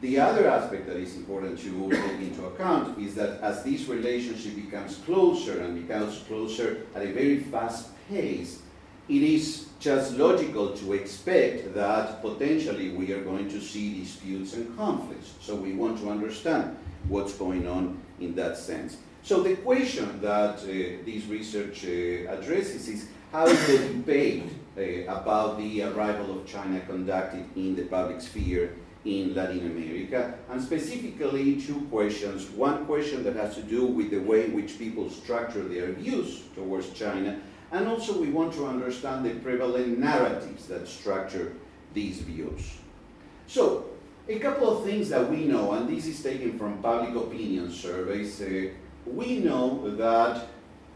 [0.00, 4.56] The other aspect that is important to take into account is that as this relationship
[4.56, 8.60] becomes closer and becomes closer at a very fast pace,
[9.08, 14.76] it is just logical to expect that potentially we are going to see disputes and
[14.76, 15.34] conflicts.
[15.40, 16.76] So we want to understand
[17.08, 18.98] what's going on in that sense.
[19.24, 20.66] So the question that uh,
[21.04, 24.44] this research uh, addresses is how is the debate
[24.78, 30.62] uh, about the arrival of China conducted in the public sphere in Latin America, and
[30.62, 32.48] specifically two questions.
[32.50, 36.42] One question that has to do with the way in which people structure their views
[36.54, 37.40] towards China,
[37.72, 41.54] and also we want to understand the prevalent narratives that structure
[41.94, 42.78] these views.
[43.46, 43.86] So,
[44.28, 48.40] a couple of things that we know, and this is taken from public opinion surveys.
[48.40, 48.68] Uh,
[49.04, 50.46] we know that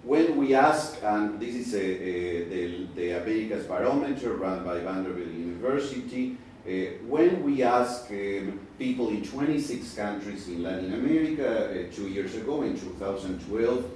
[0.04, 5.32] when we ask, and this is a, a, the, the Americas Barometer run by Vanderbilt
[5.32, 6.36] University,
[6.66, 6.70] uh,
[7.06, 12.62] when we ask um, people in 26 countries in Latin America uh, two years ago
[12.62, 13.90] in 2012,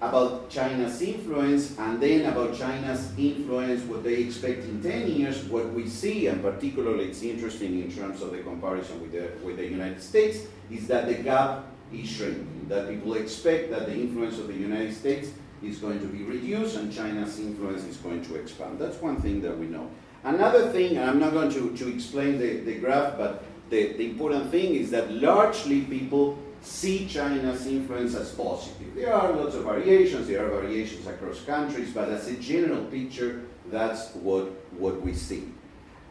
[0.00, 5.72] about China's influence and then about China's influence, what they expect in 10 years, what
[5.72, 9.66] we see, and particularly it's interesting in terms of the comparison with the, with the
[9.66, 14.46] United States, is that the gap is shrinking, that people expect that the influence of
[14.46, 15.30] the United States
[15.64, 18.78] is going to be reduced and China's influence is going to expand.
[18.78, 19.90] That's one thing that we know.
[20.22, 24.10] Another thing, and I'm not going to, to explain the, the graph, but the, the
[24.10, 28.94] important thing is that largely people see China's influence as positive.
[28.94, 33.44] There are lots of variations, there are variations across countries, but as a general picture,
[33.70, 35.52] that's what, what we see.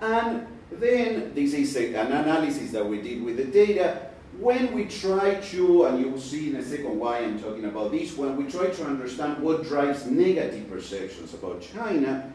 [0.02, 4.10] And then this is a, an analysis that we did with the data.
[4.40, 7.92] When we try to, and you will see in a second why I'm talking about
[7.92, 12.32] this, when we try to understand what drives negative perceptions about China,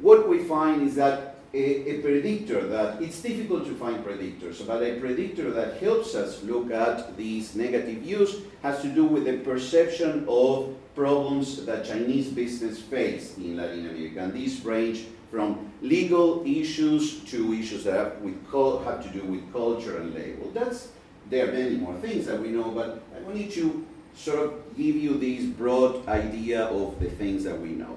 [0.00, 4.82] what we find is that a, a, predictor that it's difficult to find predictors, but
[4.82, 9.38] a predictor that helps us look at these negative views has to do with the
[9.38, 14.20] perception of problems that Chinese business face in Latin America.
[14.20, 18.36] And these range from legal issues to issues that have, with,
[18.84, 20.50] have to do with culture and label.
[20.52, 20.88] That's,
[21.28, 24.96] there are many more things that we know, but I wanted to sort of give
[24.96, 27.96] you this broad idea of the things that we know.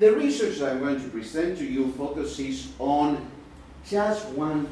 [0.00, 3.30] The research I'm going to present to you focuses on
[3.86, 4.66] just one,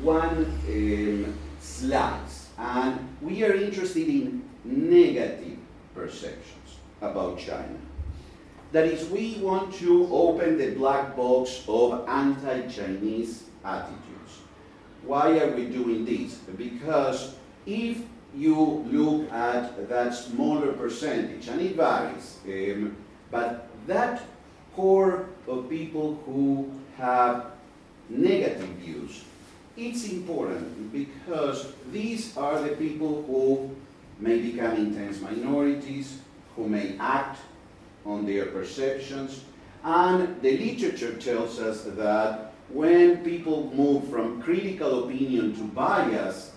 [0.00, 5.58] one um, slice, and we are interested in negative
[5.94, 7.76] perceptions about China.
[8.72, 14.38] That is, we want to open the black box of anti-Chinese attitudes.
[15.04, 16.36] Why are we doing this?
[16.56, 17.34] Because
[17.66, 17.98] if
[18.34, 22.96] you look at that smaller percentage, and it varies, um,
[23.30, 24.22] but that
[24.74, 27.46] core of people who have
[28.08, 29.24] negative views.
[29.76, 33.74] It's important because these are the people who
[34.18, 36.18] may become intense minorities,
[36.56, 37.38] who may act
[38.04, 39.44] on their perceptions,
[39.82, 46.52] and the literature tells us that when people move from critical opinion to bias,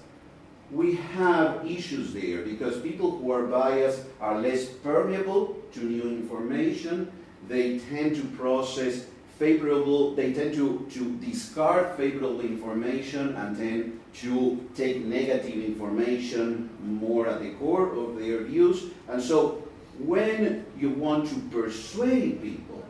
[0.71, 7.11] we have issues there because people who are biased are less permeable to new information
[7.47, 9.05] they tend to process
[9.39, 17.27] favorable, they tend to, to discard favorable information and tend to take negative information more
[17.27, 18.91] at the core of their views.
[19.09, 19.67] And so
[19.99, 22.83] when you want to persuade people,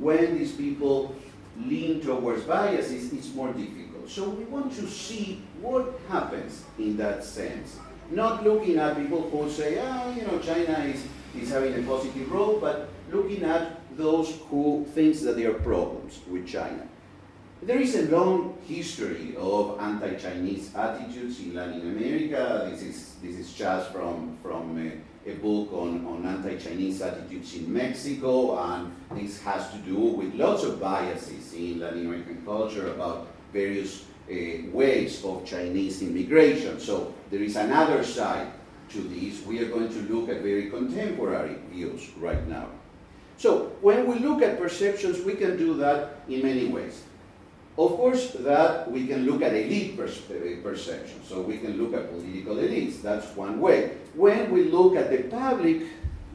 [0.00, 1.14] when these people
[1.58, 4.08] lean towards biases, it's more difficult.
[4.08, 7.78] So we want to see what happens in that sense.
[8.10, 11.04] Not looking at people who say, ah, you know, China is,
[11.36, 16.20] is having a positive role, but looking at those who think that there are problems
[16.30, 16.86] with China.
[17.62, 22.68] There is a long history of anti-Chinese attitudes in Latin America.
[22.70, 27.72] This is, this is just from, from a, a book on, on anti-Chinese attitudes in
[27.72, 33.28] Mexico, and this has to do with lots of biases in Latin American culture about
[33.52, 34.34] various uh,
[34.72, 36.78] waves of Chinese immigration.
[36.78, 38.48] So there is another side
[38.90, 39.44] to this.
[39.46, 42.68] We are going to look at very contemporary views right now.
[43.38, 47.02] So when we look at perceptions, we can do that in many ways.
[47.78, 51.20] Of course, that we can look at elite perception.
[51.24, 53.02] So we can look at political elites.
[53.02, 53.98] That's one way.
[54.14, 55.82] When we look at the public,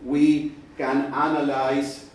[0.04, 2.10] we can analyze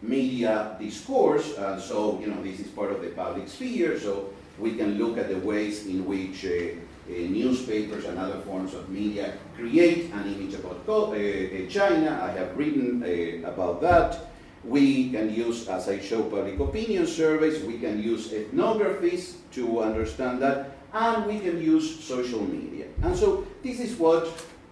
[0.00, 1.58] media discourse.
[1.58, 4.00] And so, you know, this is part of the public sphere.
[4.00, 8.74] So we can look at the ways in which uh, uh, newspapers and other forms
[8.74, 12.20] of media create an image about uh, uh, China.
[12.22, 14.30] I have written about that.
[14.64, 17.62] We can use, as I show, public opinion surveys.
[17.62, 20.70] We can use ethnographies to understand that.
[20.92, 22.86] And we can use social media.
[23.02, 24.26] And so this is what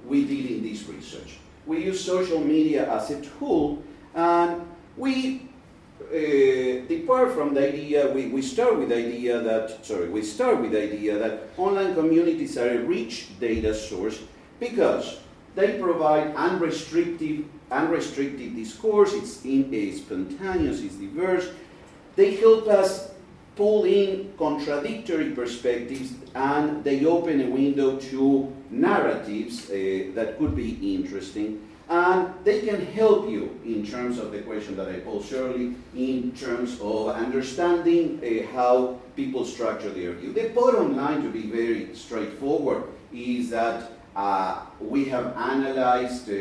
[0.07, 1.37] we did in this research.
[1.67, 3.83] We use social media as a tool,
[4.15, 4.63] and
[4.97, 5.49] we
[6.11, 10.61] uh, depart from the idea, we, we start with the idea that, sorry, we start
[10.61, 14.21] with the idea that online communities are a rich data source
[14.61, 15.21] because
[15.55, 21.49] they provide unrestricted unrestricted discourse, it's, in, it's spontaneous, it's diverse.
[22.15, 23.13] They help us
[23.57, 30.95] pull in contradictory perspectives and they open a window to narratives uh, that could be
[30.95, 31.69] interesting.
[31.93, 36.33] And they can help you in terms of the question that I posed earlier, in
[36.33, 40.33] terms of understanding uh, how people structure their view.
[40.33, 46.37] The bottom line, to be very straightforward, is that uh, we have analyzed uh, uh,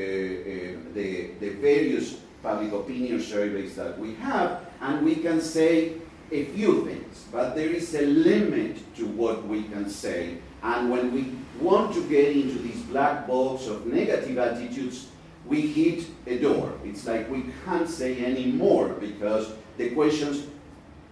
[0.93, 5.95] the, the various public opinion surveys that we have, and we can say
[6.31, 10.37] a few things, but there is a limit to what we can say.
[10.63, 15.07] And when we want to get into this black box of negative attitudes,
[15.45, 16.73] we hit a door.
[16.83, 20.47] It's like we can't say any more because the questions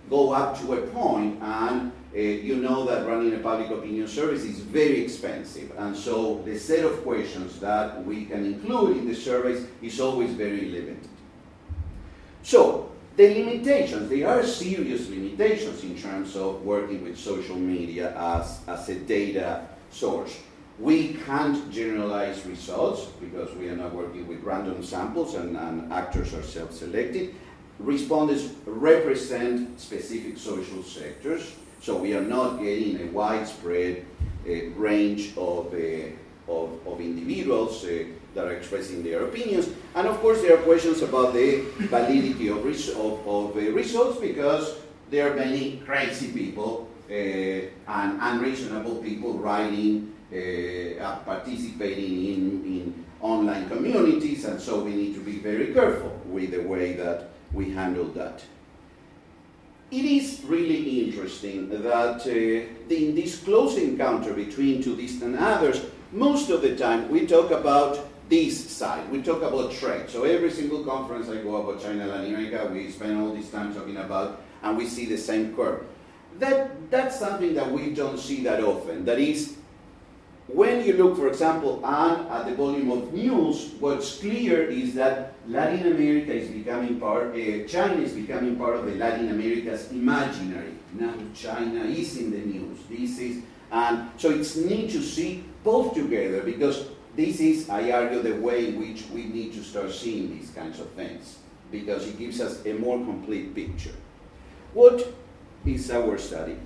[0.10, 4.44] go up to a point and uh, you know that running a public opinion service
[4.44, 9.14] is very expensive, and so the set of questions that we can include in the
[9.14, 11.08] surveys is always very limited.
[12.42, 18.62] So, the limitations, there are serious limitations in terms of working with social media as,
[18.66, 20.36] as a data source.
[20.80, 26.34] We can't generalize results because we are not working with random samples and, and actors
[26.34, 27.36] are self selected.
[27.80, 31.56] Respondents represent specific social sectors.
[31.82, 34.06] So we are not getting a widespread
[34.48, 39.70] uh, range of, uh, of, of, individuals uh, that are expressing their opinions.
[39.96, 44.20] And of course, there are questions about the validity of, res- of, of uh, results
[44.20, 44.76] because
[45.10, 53.68] there are many crazy people uh, and unreasonable people writing, uh, participating in, in online
[53.68, 58.06] communities, and so we need to be very careful with the way that we handle
[58.06, 58.44] that.
[59.92, 66.50] It is really interesting that uh, in this close encounter between two distant others, most
[66.52, 69.10] of the time we talk about this side.
[69.12, 70.10] We talk about trade.
[70.10, 73.74] So every single conference I go about China, and America, we spend all this time
[73.74, 75.84] talking about, and we see the same curve.
[76.38, 79.04] That, that's something that we don't see that often.
[79.06, 79.58] That is,
[80.54, 85.92] when you look, for example, at the volume of news, what's clear is that Latin
[85.92, 90.74] America is becoming part, uh, China is becoming part of the Latin America's imaginary.
[90.94, 92.80] Now China is in the news.
[92.90, 98.22] This is, and so it's neat to see both together because this is, I argue,
[98.22, 101.38] the way in which we need to start seeing these kinds of things
[101.72, 103.96] because it gives us a more complete picture.
[104.74, 105.14] What
[105.66, 106.58] is our study?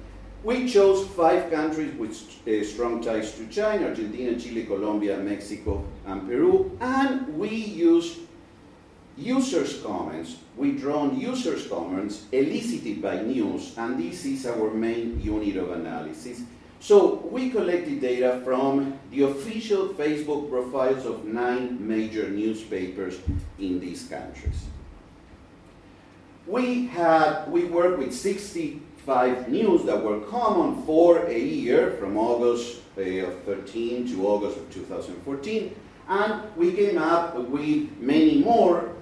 [0.44, 2.12] We chose five countries with
[2.46, 6.78] uh, strong ties to China Argentina, Chile, Colombia, Mexico, and Peru.
[6.82, 8.20] And we used
[9.16, 10.36] users' comments.
[10.58, 16.42] We drawn users' comments elicited by news, and this is our main unit of analysis.
[16.82, 23.18] So we collected data from the official Facebook profiles of nine major newspapers
[23.60, 24.66] in these countries.
[26.46, 32.18] We had we worked with 60 five news that were common for a year from
[32.18, 35.76] August uh, of 13 to August of 2014.
[36.08, 38.94] And we came up with many more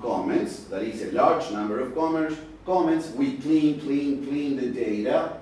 [0.00, 2.36] comments, that is a large number of comments.
[2.66, 3.10] comments.
[3.10, 5.36] We clean, clean, clean the data.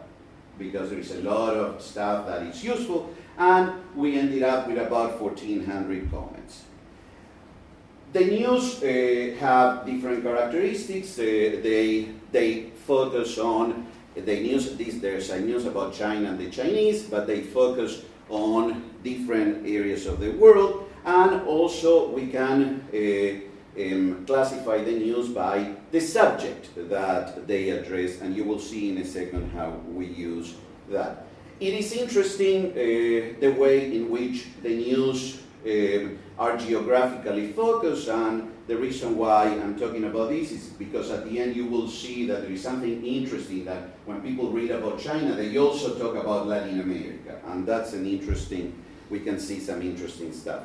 [0.58, 4.76] because there is a lot of stuff that is useful, and we ended up with
[4.76, 6.64] about 1,400 comments.
[8.12, 11.16] The news uh, have different characteristics.
[11.16, 16.50] Uh, they, they focus on the news, this, there's a news about China and the
[16.50, 20.90] Chinese, but they focus on different areas of the world.
[21.04, 28.20] And also we can uh, um, classify the news by the subject that they address,
[28.20, 30.54] and you will see in a second how we use
[30.90, 31.26] that.
[31.60, 38.52] It is interesting uh, the way in which the news um, are geographically focused, and
[38.68, 42.26] the reason why I'm talking about this is because at the end you will see
[42.26, 46.46] that there is something interesting that when people read about China, they also talk about
[46.46, 48.74] Latin America, and that's an interesting,
[49.08, 50.64] we can see some interesting stuff.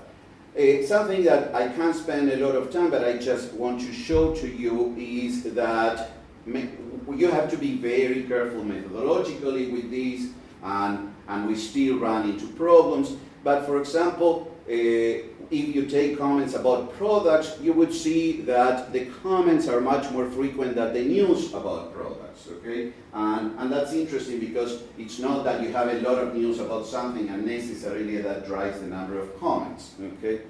[0.56, 3.94] Uh, something that I can't spend a lot of time, but I just want to
[3.94, 6.12] show to you is that
[6.46, 10.30] you have to be very careful methodologically with this,
[10.62, 13.16] and, and we still run into problems.
[13.46, 19.06] But for example, uh, if you take comments about products, you would see that the
[19.22, 22.94] comments are much more frequent than the news about products, okay?
[23.14, 26.86] And, and that's interesting because it's not that you have a lot of news about
[26.86, 30.42] something and necessarily that drives the number of comments, okay?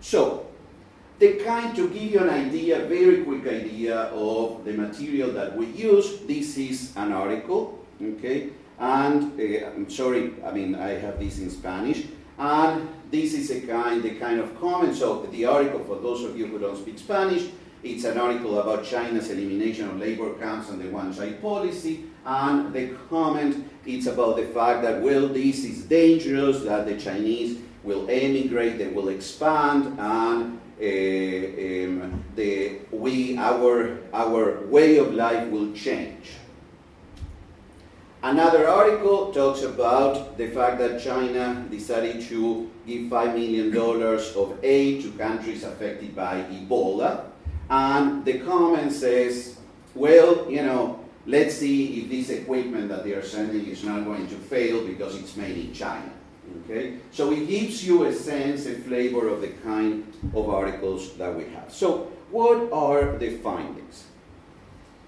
[0.00, 0.46] So,
[1.18, 5.66] the kind to give you an idea, very quick idea of the material that we
[5.66, 8.50] use, this is an article, okay?
[8.78, 12.06] And uh, I'm sorry, I mean, I have this in Spanish.
[12.38, 14.96] And this is a kind, the kind of comment.
[14.96, 17.48] So the article, for those of you who don't speak Spanish,
[17.82, 22.04] it's an article about China's elimination of labor camps and the one-child policy.
[22.24, 27.58] And the comment, it's about the fact that, well, this is dangerous, that the Chinese
[27.82, 35.48] will emigrate, they will expand, and uh, um, the, we, our, our way of life
[35.48, 36.32] will change.
[38.22, 45.02] Another article talks about the fact that China decided to give $5 million of aid
[45.02, 47.24] to countries affected by Ebola.
[47.70, 49.56] And the comment says,
[49.94, 54.28] well, you know, let's see if this equipment that they are sending is not going
[54.28, 56.12] to fail because it's made in China.
[56.64, 56.98] Okay?
[57.12, 61.44] So it gives you a sense, a flavor of the kind of articles that we
[61.54, 61.72] have.
[61.72, 64.04] So, what are the findings?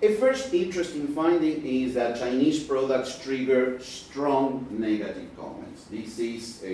[0.04, 5.84] A first interesting finding is that Chinese products trigger strong negative comments.
[5.84, 6.66] This is uh,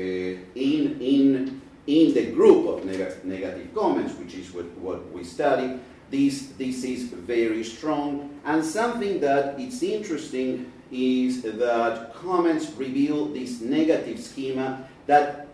[0.55, 5.79] in, in, in the group of neg negative comments, which is what, what we study.
[6.11, 8.41] This, this is very strong.
[8.47, 15.49] And something that it's interesting is that comments reveal this negative schema that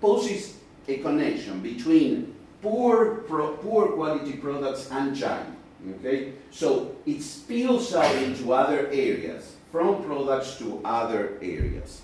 [0.00, 0.56] poses
[0.86, 2.32] a connection between
[2.62, 5.55] poor, pro, poor quality products and China.
[5.94, 6.32] Okay?
[6.50, 12.02] So it spills out into other areas, from products to other areas.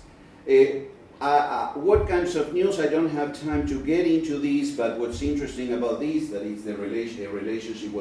[0.49, 0.83] Uh,
[1.21, 2.79] uh, uh, what kinds of news?
[2.79, 6.65] I don't have time to get into these, but what's interesting about this, that is
[6.65, 7.91] the relation, relationship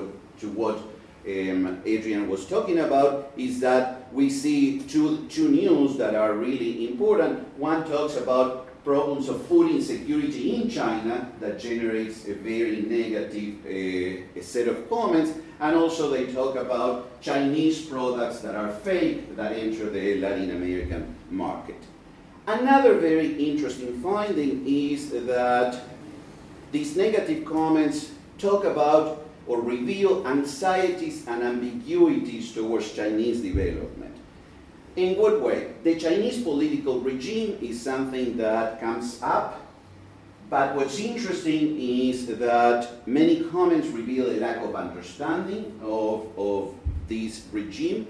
[0.41, 0.79] to what
[1.25, 6.89] um, Adrian was talking about, is that we see two, two news that are really
[6.91, 7.47] important.
[7.59, 14.43] One talks about problems of food insecurity in China that generates a very negative uh,
[14.43, 15.31] set of comments.
[15.63, 21.15] And also they talk about Chinese products that are fake that enter the Latin American
[21.31, 21.77] market.
[22.49, 25.81] Another very interesting finding is that
[26.73, 34.17] these negative comments talk about or reveal anxieties and ambiguities towards Chinese development.
[34.97, 35.75] In what way?
[35.85, 39.62] The Chinese political regime is something that comes up,
[40.53, 46.75] but what's interesting is that many comments reveal a lack of understanding of, of
[47.09, 48.07] this regime.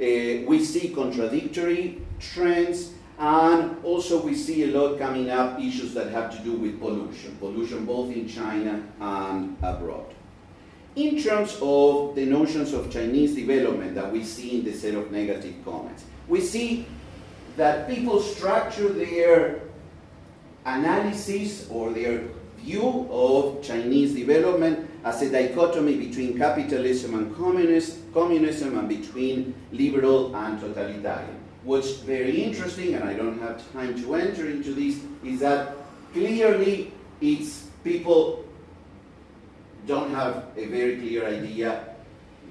[0.00, 6.10] Uh, we see contradictory trends, and also we see a lot coming up issues that
[6.10, 10.14] have to do with pollution, pollution both in China and abroad.
[10.96, 15.12] In terms of the notions of Chinese development that we see in the set of
[15.12, 16.86] negative comments, we see
[17.58, 19.60] that people structure their
[20.64, 22.22] analysis or their
[22.58, 30.34] view of Chinese development as a dichotomy between capitalism and communist, communism and between liberal
[30.36, 31.40] and totalitarian.
[31.64, 35.76] What's very interesting, and I don't have time to enter into this, is that
[36.12, 38.44] clearly it's people
[39.86, 41.84] don't have a very clear idea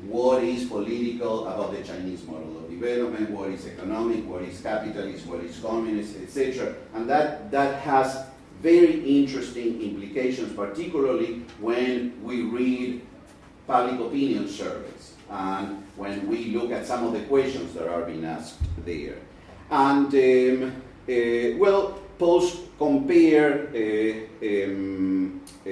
[0.07, 5.27] what is political about the Chinese model of development, what is economic, what is capitalist,
[5.27, 6.75] what is communist, etc.
[6.93, 8.25] And that, that has
[8.61, 13.01] very interesting implications, particularly when we read
[13.67, 18.25] public opinion surveys and when we look at some of the questions that are being
[18.25, 19.17] asked there.
[19.69, 25.71] And, um, uh, well, post compare uh, um, uh,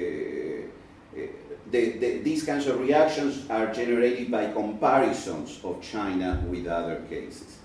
[1.72, 7.58] the, the, these kinds of reactions are generated by comparisons of China with other cases.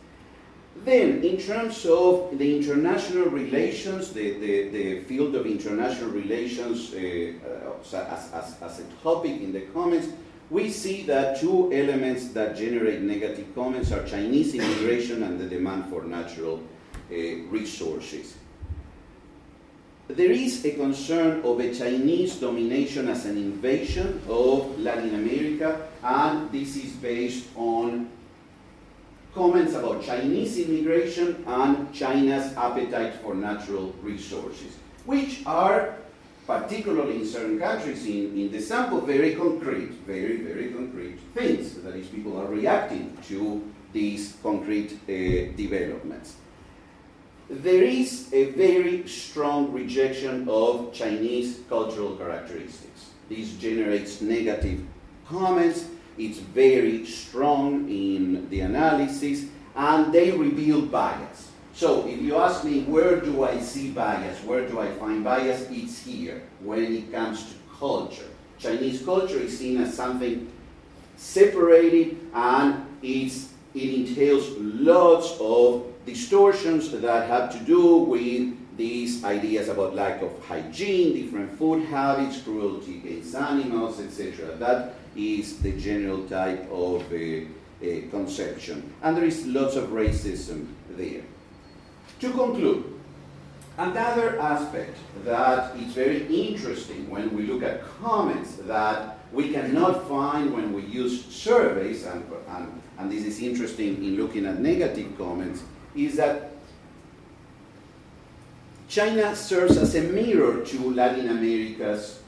[0.85, 7.33] Then, in terms of the international relations, the, the, the field of international relations uh,
[7.97, 10.09] uh, as, as, as a topic in the comments,
[10.51, 15.87] we see that two elements that generate negative comments are Chinese immigration and the demand
[15.87, 16.57] for natural
[17.11, 17.15] uh,
[17.49, 18.35] resources.
[20.07, 26.53] There is a concern of a Chinese domination as an invasion of Latin America, and
[26.53, 28.11] this is based on
[29.35, 34.77] comments about Chinese immigration and China's appetite for natural resources,
[35.07, 35.97] which are,
[36.47, 41.77] particularly in certain countries in, in the sample, very concrete, very, very concrete things.
[41.77, 46.37] That is, people are reacting to these concrete uh, developments.
[47.51, 53.11] There is a very strong rejection of Chinese cultural characteristics.
[53.29, 54.81] This generates negative
[55.29, 55.87] comments
[56.17, 61.51] it's very strong in the analysis, and they reveal bias.
[61.75, 65.67] So if you ask me where do I see bias, where do I find bias,
[65.71, 68.29] it's here when it comes to culture.
[68.59, 70.51] Chinese culture is seen as something
[71.17, 73.33] separated and it
[73.75, 81.15] entails lots of distortions that have to do with these ideas about lack of hygiene,
[81.15, 84.57] different food habits, cruelty against animals, etc.
[84.57, 88.93] That is the general type of uh, uh, conception.
[89.03, 91.23] And there is lots of racism there.
[92.21, 92.95] To conclude,
[93.79, 100.53] another aspect that is very interesting when we look at comments that we cannot find
[100.55, 105.63] when we use surveys, and, and, and this is interesting in looking at negative comments,
[105.95, 106.51] is that
[108.89, 112.21] China serves as a mirror to Latin America's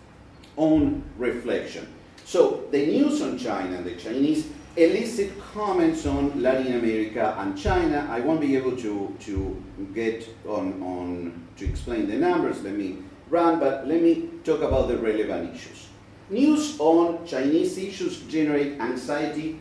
[0.56, 1.86] own reflection.
[2.24, 8.06] So the news on China and the Chinese elicit comments on Latin America and China.
[8.10, 9.64] I won't be able to, to
[9.94, 12.62] get on, on to explain the numbers.
[12.62, 12.98] Let me
[13.30, 15.88] run, but let me talk about the relevant issues.
[16.28, 19.60] News on Chinese issues generate anxiety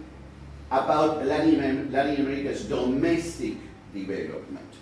[0.71, 3.57] about Latin, Latin America's domestic
[3.95, 4.75] development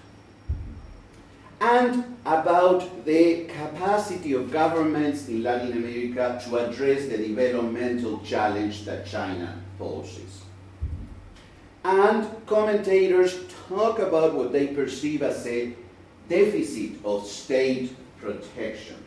[1.64, 9.05] and about the capacity of governments in Latin America to address the developmental challenge that
[9.05, 10.41] China poses.
[11.86, 15.74] And commentators talk about what they perceive as a
[16.28, 18.97] deficit of state protection.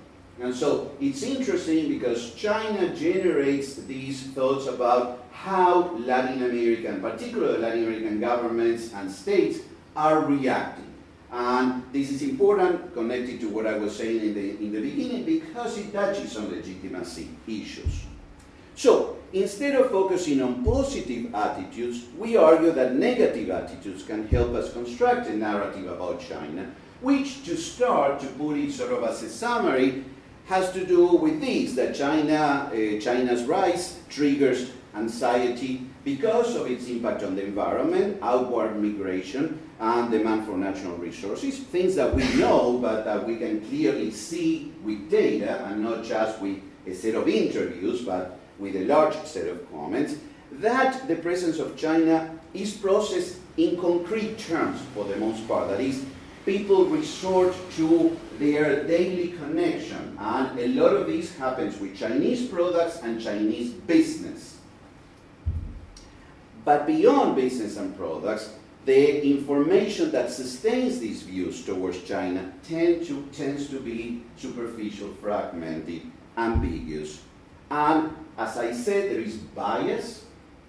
[0.41, 7.85] And so it's interesting because China generates these thoughts about how Latin American, particularly Latin
[7.85, 9.61] American governments and states,
[9.97, 10.87] are reacting
[11.33, 15.25] and this is important, connected to what I was saying in the, in the beginning,
[15.25, 18.05] because it touches on legitimacy issues.
[18.75, 24.73] So, instead of focusing on positive attitudes, we argue that negative attitudes can help us
[24.73, 26.71] construct a narrative about China,
[27.01, 30.05] which, to start, to put it sort of as a summary,
[30.47, 36.87] has to do with this that China, uh, China's rise triggers anxiety because of its
[36.87, 42.79] impact on the environment, outward migration, and demand for natural resources, things that we know
[42.81, 47.27] but that we can clearly see with data and not just with a set of
[47.27, 50.15] interviews but with a large set of comments,
[50.53, 55.69] that the presence of China is processed in concrete terms for the most part.
[55.69, 56.05] That is,
[56.45, 63.01] people resort to their daily connection, and a lot of this happens with Chinese products
[63.03, 64.56] and Chinese business.
[66.67, 68.53] But beyond business and products,
[68.87, 76.03] the information that sustains these views towards China tend to, tends to be superficial, fragmented,
[76.37, 77.23] ambiguous.
[77.71, 80.25] And as I said, there is bias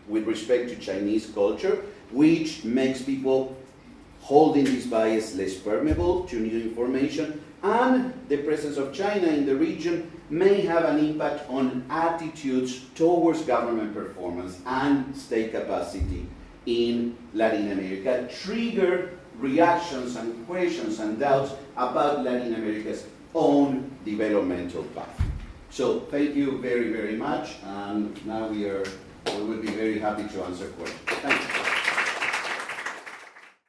[0.07, 3.57] with respect to Chinese culture, which makes people
[4.21, 7.41] holding this bias less permeable to new information.
[7.63, 13.41] And the presence of China in the region may have an impact on attitudes towards
[13.43, 16.25] government performance and state capacity
[16.65, 25.21] in Latin America trigger reactions and questions and doubts about Latin America's own developmental path.
[25.69, 28.84] So thank you very, very much, and now we are
[29.36, 31.01] we will be very happy to answer questions.
[31.05, 31.66] Thank you.